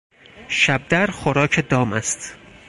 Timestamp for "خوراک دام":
1.07-1.93